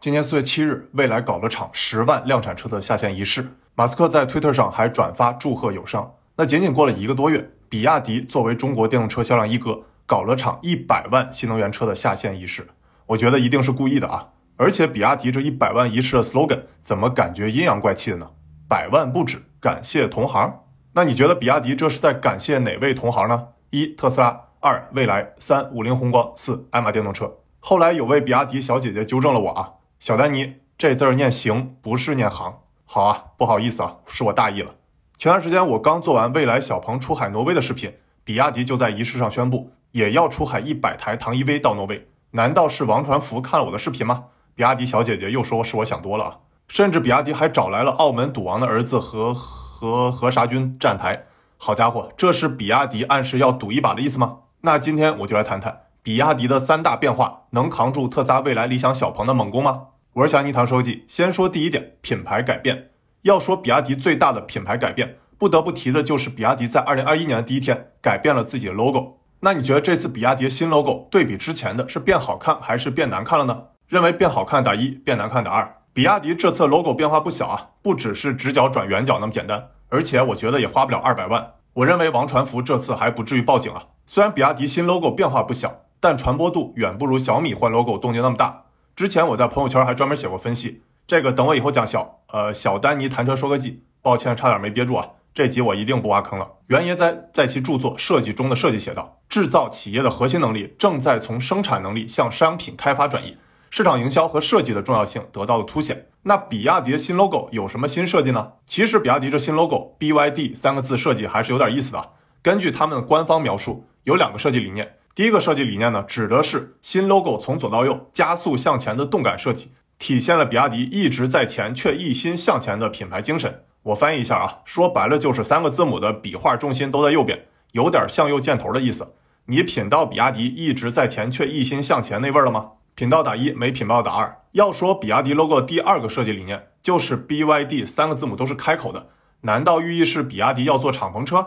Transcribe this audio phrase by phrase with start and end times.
[0.00, 6.14] 今年四月七日，蔚来搞了场十万量产车的下线仪式，马斯克在推特上还转发祝贺友商。
[6.36, 12.68] 那仅仅过了一个多月，比亚迪作为中国电动车销量一哥，搞了场一百万新能源车的下线仪式。
[13.06, 14.28] 我觉得一定是故意的啊！
[14.56, 18.30] 而且比亚迪这一百万仪式的 slogan 怎么感觉阴阳怪气的呢？
[18.68, 20.60] 百万不止，感谢同行。
[20.92, 23.48] 那你觉得比亚迪这是在感谢哪位同行呢？
[23.70, 27.38] 一特斯拉，二蔚来，三五菱宏光，四爱玛电动车。
[27.58, 29.72] 后来有位比亚迪小姐姐纠正了我啊。
[29.98, 32.54] 小丹尼这字儿念行，不是念行。
[32.84, 34.74] 好啊，不好意思啊，是我大意了。
[35.16, 42.08] 前段时间我刚做完未来小鹏出海挪威的视频，比亚迪就在仪式上宣布也要出海一百台唐 EV 到挪威。
[42.30, 44.26] 难道是王传福看了我的视频吗？
[44.54, 46.38] 比亚迪小姐姐又说是我想多了啊。
[46.68, 51.24] 甚至比亚迪还找来了澳门赌王的儿子和和和啥军站台。
[51.56, 54.38] 好家伙，这是比亚迪暗示要赌一把的意思吗？
[54.60, 55.87] 那今天我就来谈谈。
[56.08, 59.88] 比亚迪的三大变化能扛住特斯拉、未来、理想、小鹏的猛攻吗？
[60.14, 61.04] 我是小尼唐书记。
[61.06, 62.88] 先说第一点，品牌改变。
[63.24, 69.18] 要说比亚迪最大的品牌改变，不得不提的就是比亚迪在二零二一年的第一天改变了自己的 logo。
[69.40, 73.64] 那你觉得这次比亚迪新 logo 对比之前的是变好看还是变难看了呢？
[73.86, 75.76] 认为变好看打一，变难看打二。
[75.92, 81.50] 比亚迪这次 logo 变化不小啊，不只是直角转圆角那么简单，而且我觉得也花不了二百万。
[81.74, 83.88] 我认为王传福这次还不至于报警啊。
[84.06, 85.82] 虽然比亚迪新 logo 变化不小。
[86.00, 88.64] 但传播度远不如小米换 logo 动静那么大。
[88.94, 96.50] 之前我在朋友圈还专门写过分析，这个等我以后讲小呃小丹尼谈车说个记，抱歉差点没憋住啊，这集我一定不挖坑了。
[96.66, 103.36] 原因在在其著作《设计中的设计》写道，制造企业的核心能力正在从生产能力向商品开发转移，
[103.70, 106.06] 市场营销和设计的重要性得到了凸显。
[106.22, 108.52] 那比亚迪的新 logo 有什么新设计呢？
[108.66, 112.10] 其实比亚迪这新 logo BYD 三个字设计还是有点意思的。
[112.42, 114.96] 根据他们的官方描述，有两个设计理念。
[115.18, 123.64] 第一个设计理念呢，指的是新 logo 从左到右加速向前的动感设计，体现了比亚迪一直在前却一心向前的品牌精神。
[123.82, 129.12] 我翻译一下啊，说白了就是三个字母的笔画重心都在右边，有点向右箭头的意思。
[129.46, 132.74] 你品到比亚迪一直在前却一心向前那味儿了吗？
[132.94, 134.40] 品到打一，没品到打二。
[134.52, 139.08] 要说比亚迪 logo 第二个设计理念，就是 BYD 三个字母都是开口的，
[139.40, 141.44] 难道寓意是比亚迪要做敞篷车？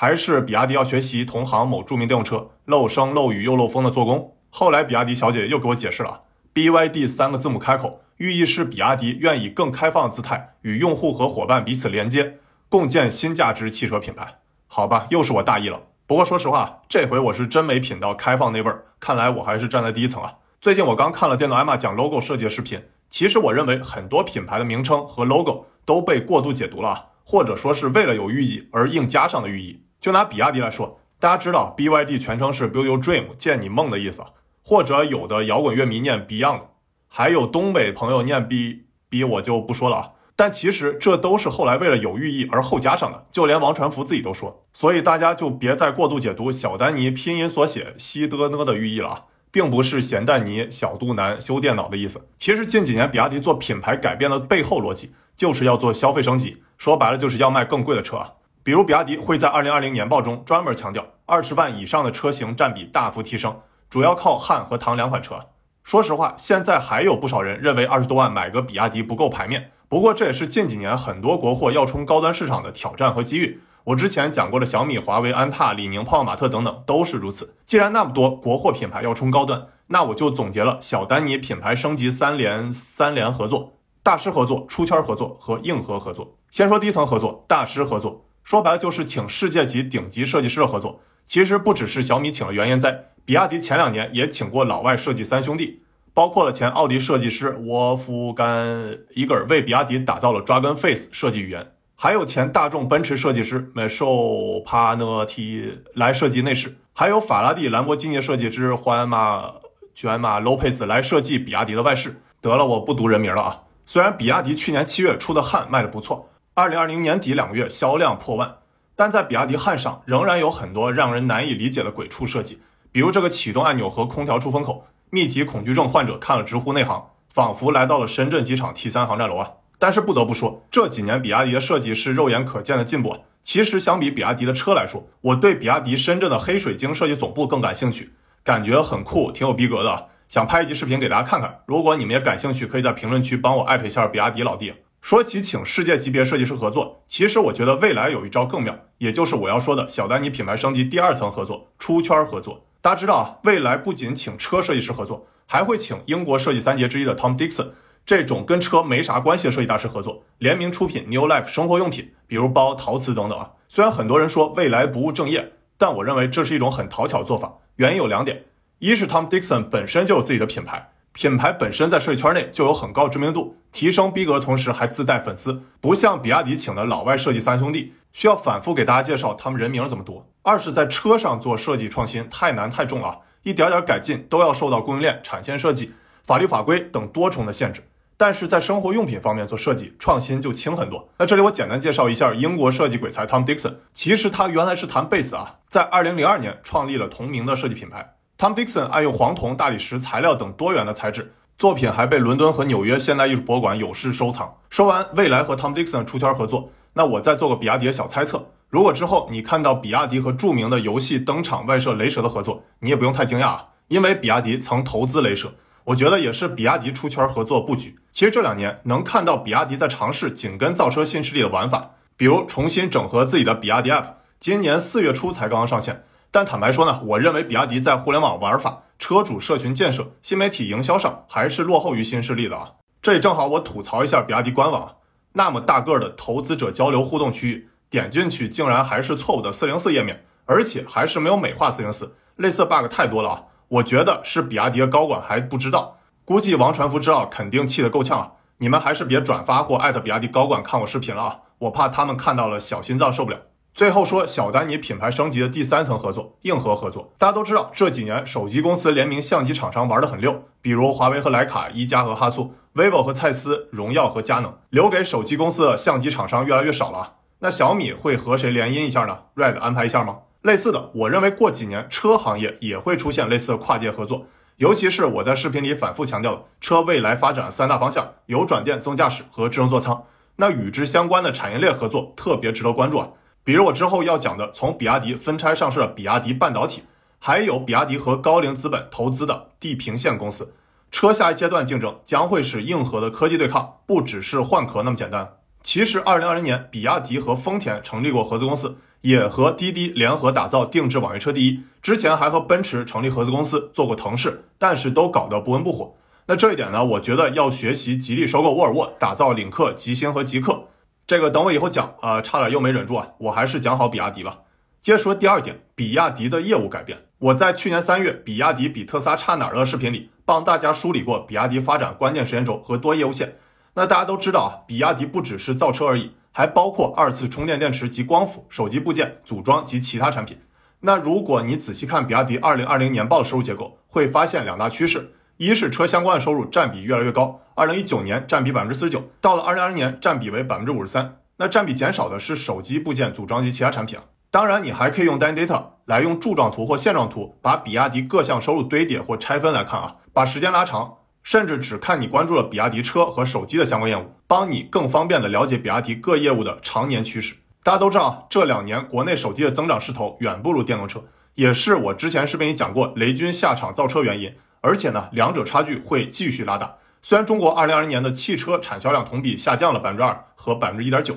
[0.00, 4.36] 还是比亚迪要学习同行某著名电动车漏声漏雨又漏风的做工。
[4.48, 6.20] 后来比亚迪小姐又给我解释了
[6.54, 12.38] ，BYD 三个字母开口，寓意是比亚迪愿以更开放姿态与用户和伙伴彼此连接，
[12.68, 14.38] 共建新价值汽车品牌。
[14.68, 15.82] 好吧，又是我大意了。
[16.06, 18.84] 不过说实话，这回我是真没品到开放那味儿。
[19.00, 20.34] 看来我还是站在第一层啊。
[20.60, 29.82] 最近我刚看了电动艾玛讲 logo 设计的视频，其实我认为很多品牌的名称和 logo 都被过度解读了，或者说是为了有寓意而硬加上的寓意。
[30.00, 34.22] 就拿比亚迪来说，大家知道 BYD 全称是 Build Your Dream，见你梦的意思，
[34.62, 36.60] 或者有的摇滚乐迷念 Beyond，
[37.08, 40.10] 还有东北朋友念 B B，我就不说了啊。
[40.36, 44.64] 但其实这都是后来为了有寓意而后加上的，就连王传福自己都说。
[44.72, 52.28] 所以大家就别再过度解读小丹尼拼音所写西的呢的寓意了啊，并不是咸蛋尼小肚腩修电脑的意思。
[52.38, 58.34] 其实近几年比亚迪做品牌改变的背后逻辑，就是要做消费升级，说白了就是要卖更贵的车啊。
[58.68, 65.36] 比如，比亚迪会在二零二零年报中专门强调，二十万以上的车型占比大幅提升，主要靠汉和唐两款车。
[65.82, 69.70] 说实话，现在还有不少人认为二十多万买个比亚迪不够牌面。
[69.88, 73.58] 不过，这也是近几年很多国货要冲高端市场的挑战和机遇。
[73.84, 77.54] 我之前讲过的小米、华为、安踏、李宁、泡泡玛特等等都是如此。
[77.64, 86.36] 既然那么多国货品牌要冲高端，那我就总结了小丹尼品牌升级三联三联合作：大师合作、出圈合作和硬核合作。
[86.50, 88.26] 先说第一层合作，大师合作。
[88.48, 91.02] 说白了就是请世界级顶级设计师的合作。
[91.26, 95.82] 其实不只是小米请了原研哉，比亚迪前两年也请过老外设计三兄弟，
[96.14, 109.56] 包括了前奥迪设计师沃夫甘伊格尔为比亚迪打造了 Dragon Face 设计语言，还有前大众奔驰设计师 Michel Panetti 来设计内饰，还有法拉第兰博基尼设计师欢马
[109.94, 112.22] 卷马 Lopez 来设计比亚迪的外饰。
[112.40, 113.62] 得了，我不读人名了啊。
[113.84, 116.30] 虽然比亚迪去年七月出的汉卖的不错。
[116.58, 118.56] 二零二零年底两个月销量破万，
[118.96, 122.58] 但在比亚迪汉上仍然有很多让人难以理解的鬼畜设计，
[122.90, 129.48] 比如这个启动按钮和空调出风口，密集恐惧症患者看了直呼内行，仿佛来到了深圳机场 T 三航站楼啊！
[129.78, 133.18] 但是不得不说，这几年比亚迪的设计是肉眼可见的进步。
[133.44, 141.60] 其实相比比亚迪的车来说，我对比亚迪深圳的黑水晶设计总部更感兴趣，感觉很酷，挺有逼格的，想拍一集视频给大家看看。
[141.66, 144.74] 如果你们也感兴趣，可以在评论区帮我艾特一下比亚迪老弟。
[145.00, 152.66] 说起请世界级别设计师合作，其实我觉得未来有一招更妙，也就是我要说的小丹尼品牌升级第二层合作——出圈合作。
[152.80, 157.68] 大家知道啊，未来不仅请车设计师合作，还会请英国设计三杰之一的 Tom Dixon
[158.04, 163.52] 这种跟车没啥关系的设计大师合作，联名出品 New Life 生活用品，比如包、陶瓷等等啊。
[163.68, 167.58] 虽然很多人说未来不务正业，但我认为这是一种很讨巧的做法。
[167.76, 168.44] 原因有两点：
[168.78, 180.24] 一是 Tom Dixon 本身就有自己的品牌，品牌本身在设计圈内就有很高知名度，提升逼格的同时还自带粉丝，不像比亚迪请的老外设计三兄弟，需要反复给大家介绍他们人名怎么读。
[180.42, 185.92] 二是，在车上做设计创新太难太重了，一点点改进都要受到供应链、产线设计、
[186.22, 187.82] 法律法规等多重的限制。
[188.16, 191.08] 但是在生活用品方面做设计创新就轻很多。
[191.18, 193.74] 那这里我简单介绍一下英国设计鬼才 Tom Dixon。
[193.92, 198.14] 其实他原来是弹贝斯啊，在二零零二年创立了同名的设计品牌。
[198.38, 204.54] Tom Dixon 爱用黄铜、大理石材料等多元的材质，作品还被伦敦和纽约现代艺术博物馆有视收藏。
[204.70, 215.54] 说完未来和 Tom Dixon 出圈合作，那我再做个比亚迪的小猜测：如果之后你看到比亚迪和著名的游戏登场外设雷蛇的合作，你也不用太惊讶啊，因为比亚迪曾投资雷蛇。
[215.82, 217.98] 我觉得也是比亚迪出圈合作布局。
[218.12, 224.04] 其实这两年能看到比亚迪在尝试紧跟造车新势力的玩法，比如重新整合自己的比亚迪 App，
[224.38, 226.04] 今年四月初才刚刚上线。
[226.30, 232.72] 但坦白说呢，我认为比亚迪在互联网玩法、车主社群建设、新媒体营销上还是落后于新势力的啊。
[233.00, 234.96] 这也正好我吐槽一下比亚迪官网，
[235.32, 243.42] 那么大个的投资者交流互动区域，点进去竟然还是错误的四零四页面，而且还是没有美化四零四，类似 bug 太多了啊。
[243.68, 248.32] 我觉得是比亚迪的高管还不知道，估计王传福知道肯定气得够呛啊！
[248.58, 253.38] 你们还是别转发或艾特比亚迪高管看我视频了啊，我怕他们看到了小心脏受不了。
[253.78, 257.12] 最后说小丹尼品牌升级的第三层合作，硬核合作。
[257.16, 267.18] 大家都知道这几年手机公司联名相机厂商玩得很溜，比如华为和徕卡、一加和哈苏、vivo 和蔡司、荣耀和佳能，留给手机公司的相机厂商越来越少了。
[267.38, 270.22] 那小米会和谁联姻一下呢？Red 安排一下吗？
[270.42, 274.26] 类似的，我认为过几年车行业也会出现类似的跨界合作，
[274.56, 280.02] 尤其是我在视频里反复强调的车未来发展三大方向：有转电、自动驾驶和智能座舱。
[280.40, 283.08] 那与之相关的产业链合作特别值得关注啊，
[283.48, 286.82] 比如我之后要讲的从比亚迪分拆上市的比亚迪半导体，
[287.18, 290.52] 还有比亚迪和高瓴资本投资的地平线公司。
[290.90, 295.36] 车下一阶段竞争将会是硬核的科技对抗，不只是换壳那么简单。
[295.62, 298.76] 其实，二零二零年比亚迪和丰田成立过合资公司。
[299.00, 305.94] 也和滴滴联合打造定制网约车第一，之前还和奔驰成立合资公司做过腾势，但是都搞得不温不火。
[306.26, 310.64] 那这一点呢，我觉得要学习吉利收购沃尔沃，打造领克、极星和极氪。
[311.08, 314.40] 这个等我以后讲啊，差点又没忍住啊，我还是讲好比亚迪吧。
[314.82, 316.98] 接着说第二点，比亚迪的业务改变。
[317.18, 323.36] 我在去年三月比亚迪比特斯拉差哪儿的视频里，帮大家梳理过比亚迪发展关键时间轴和多业务线。
[323.72, 326.12] 那大家都知道啊，比亚迪不只是造车而已。
[326.30, 330.38] 还包括二次充电电池及光伏、手机部件组装及其他产品。
[330.80, 341.16] 那如果你仔细看比亚迪二零二零年报的收入结构，会发现两大趋势：一是车相关的收入占比越来越高，二零一九年占比百分之四十九，到了二零二零年占比为百分之五十三。
[341.38, 344.04] 那占比减少的是手机部件组装及其他产品啊。
[344.30, 350.98] 当然，你还可以用 data 来用柱状图或线状图，把比亚迪各项收入堆叠或拆分来看啊，把时间拉长。
[351.24, 357.34] 甚至只看你关注了比亚迪车和手机的相关业务，帮你更方便的了解比亚迪各业务的常年趋势。
[357.64, 361.02] 大家都知道，这两年国内手机的增长势头远不如电动车，
[361.34, 364.32] 也是我之前视频里讲过雷军下场造车原因。
[364.60, 366.76] 而且呢，两者差距会继续拉大。
[367.02, 371.16] 虽然中国二零二零年的汽车产销量同比下降了百分之二和百分之一点九，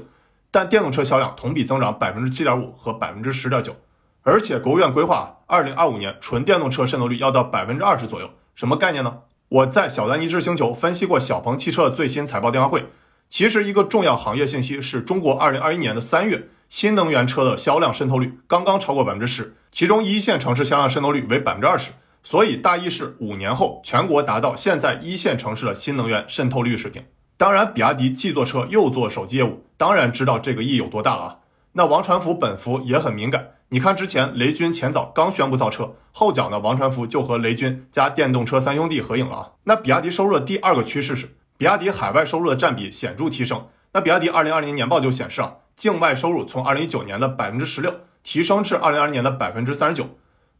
[0.49, 3.75] 但电动车销量同比增长百分之七点五和百分之十点九。
[4.23, 9.19] 而且国务院规划二零二五年纯电动车渗透率要到百分之二十左右，什么概念呢？
[9.49, 12.85] 我在小丹尼智星球分析过小鹏汽车的最新财报电话会。
[13.27, 21.91] 其实一个重要行业信息是中国二零二一年的三月新能源车的销量渗透率刚刚超过百分之十，其中一线城市销量渗透率为百分之二十。
[22.23, 27.03] 所以大意是五年后全国达到现在一线城市的新能源渗透率水平。
[27.37, 31.37] 当然，比亚迪既做车又做手机业务，当然知道这个意有多大了啊。
[31.73, 33.47] 那王传福本福也很敏感。
[33.69, 39.51] 你看，之前雷军前早刚宣布造车，后脚呢，王传福就和雷军加电动车三兄弟合影了啊。
[39.63, 43.65] 那比亚迪收入的第二个趋势是，比亚迪海外收入的占比显著提升。
[43.93, 50.07] 那比亚迪二零二零年报就显示啊，境外收入从二零一九年的百分之十六提升至二零二零年的百分之三十九。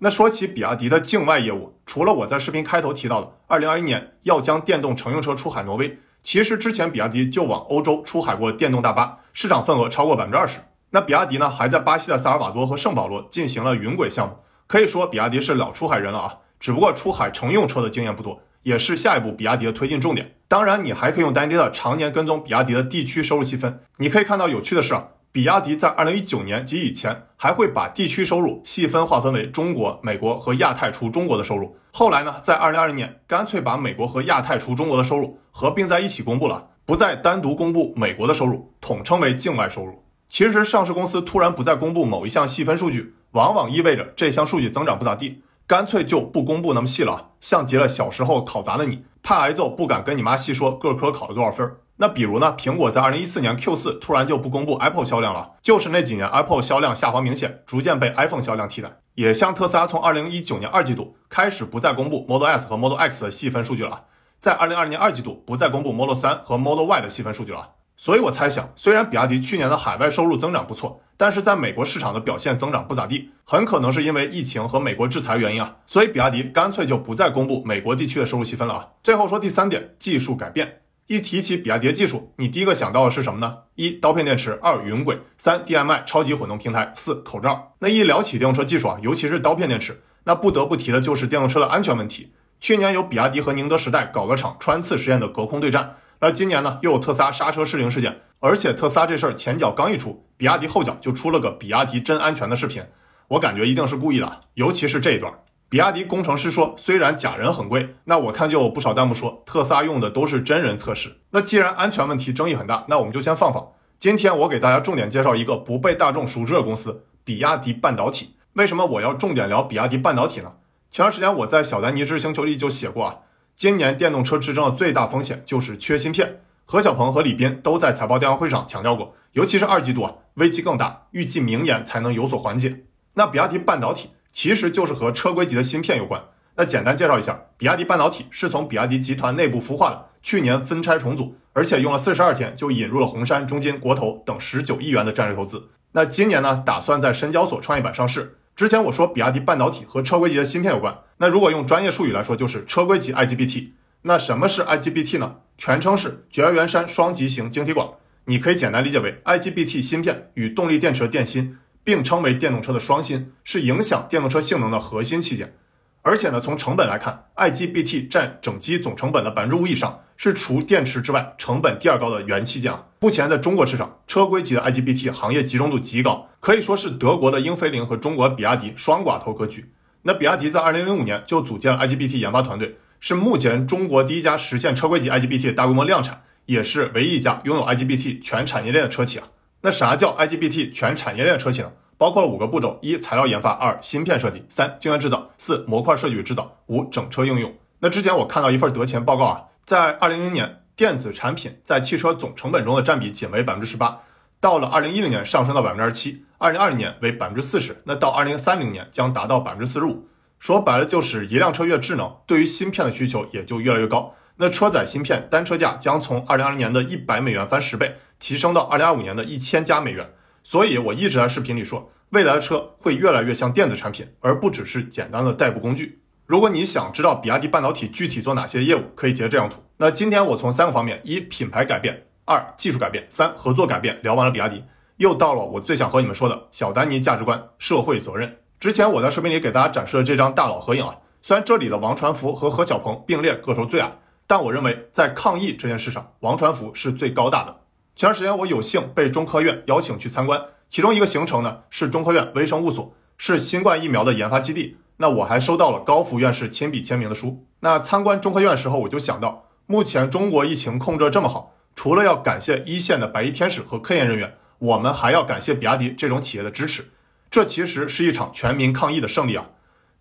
[0.04, 10.58] 那说起比亚迪的境外业务，除了我在视频开头提到的二零二一年要将电动乘用车出海挪威，其实之前比亚迪就往欧洲出海过电动大巴，市场份额超过百分之二十。
[10.90, 16.38] 那比亚迪呢，还在巴西的萨尔瓦多和圣保罗进行了云轨项目，可以说比亚迪是老出海人了啊。
[16.60, 20.34] 只不过出海乘用车的经验不多，也是下一步比亚迪的推进重点。
[20.48, 23.82] 当然，你还可以用 data 常年跟踪比亚迪的地区收入细分。
[23.98, 31.78] 你可以看到有趣的是啊，比亚迪在二零一九年及以前还会把地区收入细分划分为中国、美国和亚太除中国的收入。
[31.94, 40.04] 后来呢，在二零二零年干脆把美国和亚太除中国的收入合并在一起公布了，不再单独公布美国的收入，统称为境外收入。
[40.28, 51.72] 其实，上市公司突然不再公布某一项细分数据，往往意味着这项数据增长不咋地，干脆就不公布那么细了，像极了小时候考砸了你，怕挨揍不敢跟你妈细说各科考了多少分。
[52.02, 58.92] 那比如呢，苹果在二零一四年 Q 四突然就不公布 Apple 销量了，就是那几年 Apple 销量下滑明显，逐渐被 iPhone 销量替代。
[59.14, 64.06] 也像特斯拉从二零一九年二季度开始不再公布 Model S 和 Model X 的细分数据了，
[64.40, 67.70] 在二零二零年二季度不再公布 Model 三和 Model Y 的细分数据了。
[67.98, 75.76] 所以我猜想，虽然比亚迪去年的海外收入增长不错，但是在美国市场的表现增长不咋地，很可能是因为疫情和美国制裁原因啊。
[75.86, 78.88] 所以比亚迪干脆就不再公布美国地区的收入细分了啊。
[79.04, 80.80] 最后说第三点，技术改变。
[81.12, 83.54] 一提起比亚迪的技术，你第一个想到的是什么呢？
[83.76, 87.74] 一刀片电池，二云轨，三 DMI 超级混动平台，四口罩。
[87.80, 92.32] 那一聊起电动车技术啊，尤其是刀片电池，那不得不提的就是电动车的安全问题。
[92.62, 95.98] 去年有比亚迪和宁德时代搞了场穿刺实验的隔空对战。
[96.22, 102.82] 那今年呢，又有特斯拉刹车失灵事件，而且特斯拉这事儿前脚刚一出，比亚迪后脚就出了个比亚迪真安全的视频，
[103.28, 105.34] 我感觉一定是故意的，尤其是这一段，
[105.72, 111.22] 比亚迪工程师说，虽然假人很贵，那我看就有不少弹幕说特斯拉用的都是真人测试。
[111.30, 113.66] 那既然安全问题争议很大，那我们就先放放。
[113.98, 118.36] 今天我给大家重点介绍一个不被大众熟知的公司——比亚迪半导体。
[118.56, 120.52] 为什么我要重点聊比亚迪半导体呢？
[120.92, 123.20] 前段时间我在小丹尼之星球里就写过啊。
[123.56, 126.42] 今年电动车之争的最大风险就是缺芯片。
[126.66, 132.84] 何小鹏和李斌都在财报电话会上强调过，尤其是二季度啊，危机更大，预计明年才能有所缓解。
[133.14, 136.22] 那比亚迪半导体其实就是和车规级的芯片有关。
[136.56, 145.70] 那简单介绍一下，比亚迪半导体是从比亚迪集团内部孵化的，去年分拆重组，而且用了四十二天就引入了红杉、中金、国投等十九亿元的战略投资。
[145.94, 148.38] 那今年呢，打算在深交所创业板上市。
[148.56, 153.70] 之前我说比亚迪半导体和车规级的芯片有关，那如果用专业术语来说，就是车规级 IGBT。
[154.04, 155.38] 那什么是 IGBT 呢？
[155.58, 157.88] 全称是绝缘栅双极型晶体管，
[158.26, 165.56] 你可以简单理解为 IGBT 芯片与动力电池的电芯，并称为电动车的双芯，是影响电动车性能的核心器件。
[166.04, 172.86] 而且呢，从成本来看，IGBT 占整机总成本的百分之五以上，是除电池之外成本第二高的元器件啊。
[173.02, 179.72] 目前在中国市场，车规级的 IGBT 行业集中度极高，可以说是德国的英飞凌和中国比亚迪双寡头格局。
[180.02, 189.28] 那比亚迪在二零零五年就组建了 IGBT 研发团队，是目前中国第一家实现车规级 IGBT 大规模量产，也是唯一一家拥有 IGBT 全产业链的车企啊。
[189.62, 191.72] 那啥叫 IGBT 全产业链车企呢？
[191.98, 197.54] 包括了五个步骤：一、材料研发；二、芯片设计；三、晶圆制造；四、模块设计与制造；五、整车应用。
[197.80, 204.00] 那之前我看到一份德勤报告啊，在二零零年，电子产品在汽车总成本中的占比仅为百分之十八，
[204.40, 210.08] 到了二零一零年上升到百分之二十七，二零二零年为百分之四十，那到二零三零年将达到百分之四十五。
[210.40, 214.16] 说白了就是一辆车越智能，对于芯片的需求也就越来越高。
[214.38, 220.10] 那车载芯片单车价将从二零二零年的一百美元翻十倍，提升到二零二五年的一千加美元。
[220.44, 226.02] 所以，我一直在视频里说，未来的车会越来越像电子产品，而不只是简单的代步工具。
[226.26, 229.62] 如果你想知道比亚迪半导体具体做哪些业务，可以截这张图。
[229.78, 234.00] 那今天我从三个方面：一、品牌改变；二、技术改变；三、合作改变。
[234.02, 234.64] 聊完了比亚迪，
[234.98, 238.38] 又到了我最想和你们说的小丹尼价值观、社会责任。
[238.60, 243.92] 之前我在视频里给大家展示了这张大佬合影啊，虽然这里的王传福和何小鹏并列个头最矮，
[244.26, 247.58] 但我认为在抗疫这件事上，王传福是最高大的。
[247.96, 254.78] 前段时间我有幸被中科院邀请去参观，其中一个行程呢是中科院微生物所，是新冠疫苗的研发基地。
[254.98, 257.46] 那我还收到了高福院士亲笔签名的书。
[257.60, 266.92] 那参观中科院时候，我就想到，目前中国疫情控制这么好，除了要感谢一线的白衣天使和科研人员，我们还要感谢比亚迪这种企业的支持。
[267.30, 269.50] 这其实是一场全民抗疫的胜利啊！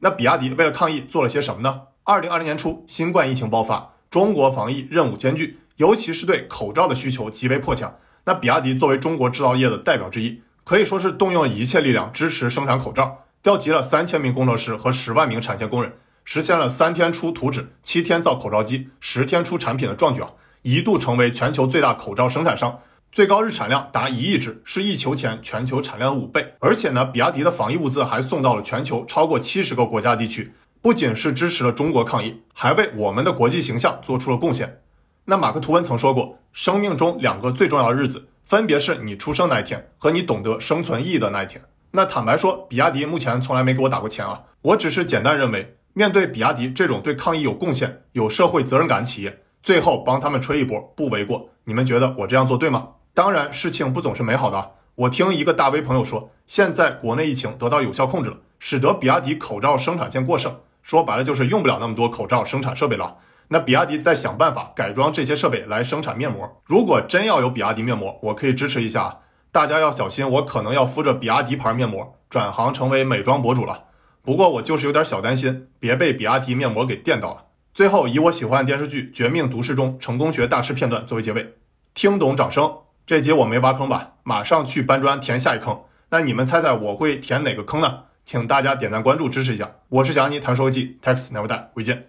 [0.00, 1.82] 那比亚迪为了抗疫做了些什么呢？
[2.04, 5.58] 二零二零年初，新冠疫情爆发，中国防疫任务艰巨。
[5.80, 7.90] 尤其是对口罩的需求极为迫切，
[8.26, 15.90] 那比亚迪作为中国制造业的代表之一，可以说是动用了一切力量支持生产口罩，调集了三千名工程师和十万名产线工人，
[16.22, 20.28] 实现了三天出图纸、七天造口罩机、十天出产品的壮举啊！
[20.60, 26.56] 一度成为全球最大口罩生产商，最高日产量达一亿只，是疫情前全球产量的五倍。
[26.58, 34.82] 而且呢，比亚迪的防疫物资还送到了全球超过七十个国家地区，不仅是支持了中国抗疫，还为我们的国际形象做出了贡献。
[35.30, 41.62] 那马克吐温曾说过，生命中两个最重要的日子，分别是你出生那一天和你懂得生存意义的那一天。
[41.92, 51.48] 那坦白说，比亚迪目前从来没给我打过钱啊，我只是简单认为，面对比亚迪这种对抗疫有贡献、有社会责任感的企业，最后帮他们吹一波不为过。
[51.62, 52.88] 你们觉得我这样做对吗？
[53.14, 54.72] 当然，事情不总是美好的。
[54.96, 63.18] 我听一个大 V 朋友说，现在国内疫情得到有效控制了，使得比亚迪口罩生产线过剩，说白了就是用不了那么多口罩生产设备了。
[63.52, 66.62] 那比亚迪在想办法改装这些设备来生产面膜。
[66.66, 69.18] 如果真要有比亚迪面膜，我可以支持一下。
[69.50, 73.86] 大家要小心，我可能要敷着比亚迪牌面膜转行成为美妆博主了。
[74.22, 77.46] 不过我就是有点小担心，别被比亚迪面膜给电到了。
[77.74, 81.56] 最后以我喜欢的电视剧《绝命毒师》中成功学大师片段作为结尾，
[81.92, 82.72] 听懂掌声。
[83.04, 84.12] 这集我没挖坑吧？
[84.22, 85.76] 马上去搬砖填下一坑。
[86.10, 88.04] 那你们猜猜我会填哪个坑呢？
[88.24, 89.68] 请大家点赞关注支持一下。
[89.88, 92.06] 我是小尼谈说记，Tax Never Die，回见。